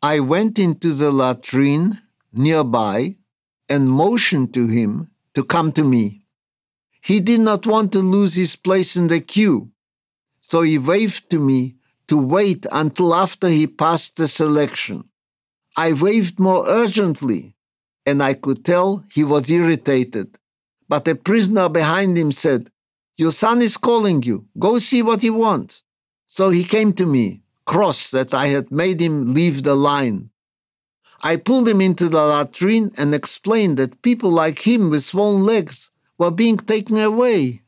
I 0.02 0.20
went 0.20 0.58
into 0.58 0.92
the 0.92 1.10
latrine 1.10 2.02
nearby 2.34 3.16
and 3.66 3.90
motioned 3.90 4.52
to 4.52 4.66
him 4.66 5.10
to 5.32 5.42
come 5.42 5.72
to 5.72 5.84
me. 5.84 6.26
He 7.00 7.20
did 7.20 7.40
not 7.40 7.66
want 7.66 7.92
to 7.92 8.00
lose 8.00 8.34
his 8.34 8.56
place 8.56 8.94
in 8.94 9.06
the 9.06 9.20
queue, 9.20 9.70
so 10.40 10.60
he 10.60 10.76
waved 10.76 11.30
to 11.30 11.38
me 11.40 11.76
to 12.08 12.18
wait 12.18 12.66
until 12.70 13.14
after 13.14 13.48
he 13.48 13.66
passed 13.66 14.16
the 14.16 14.28
selection. 14.28 15.08
I 15.78 15.94
waved 15.94 16.38
more 16.38 16.68
urgently, 16.68 17.54
and 18.04 18.22
I 18.22 18.34
could 18.34 18.66
tell 18.66 19.02
he 19.10 19.24
was 19.24 19.48
irritated. 19.50 20.38
But 20.90 21.08
a 21.08 21.14
prisoner 21.14 21.70
behind 21.70 22.18
him 22.18 22.32
said, 22.32 22.70
Your 23.16 23.32
son 23.32 23.62
is 23.62 23.78
calling 23.78 24.22
you. 24.24 24.44
Go 24.58 24.78
see 24.78 25.00
what 25.00 25.22
he 25.22 25.30
wants. 25.30 25.82
So 26.37 26.51
he 26.51 26.64
came 26.64 26.92
to 27.01 27.07
me, 27.07 27.40
cross 27.64 28.11
that 28.11 28.35
I 28.35 28.49
had 28.49 28.70
made 28.70 29.01
him 29.01 29.33
leave 29.33 29.62
the 29.62 29.75
line. 29.75 30.29
I 31.22 31.37
pulled 31.37 31.66
him 31.66 31.81
into 31.81 32.11
the 32.11 32.27
latrine 32.27 32.92
and 32.99 33.14
explained 33.14 33.79
that 33.79 34.03
people 34.03 34.29
like 34.29 34.66
him 34.66 34.90
with 34.90 35.03
swollen 35.03 35.46
legs 35.46 35.90
were 36.18 36.31
being 36.31 36.59
taken 36.59 36.99
away. 36.99 37.62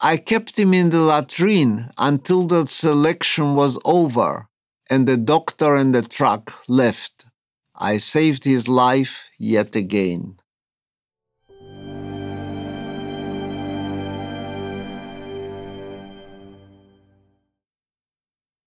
I 0.00 0.16
kept 0.16 0.58
him 0.58 0.74
in 0.74 0.90
the 0.90 1.02
latrine 1.02 1.92
until 1.96 2.48
the 2.48 2.66
selection 2.66 3.54
was 3.54 3.78
over 3.84 4.48
and 4.90 5.06
the 5.06 5.16
doctor 5.16 5.76
and 5.76 5.94
the 5.94 6.02
truck 6.02 6.52
left. 6.66 7.26
I 7.76 7.98
saved 7.98 8.42
his 8.42 8.66
life 8.66 9.30
yet 9.38 9.76
again. 9.76 10.40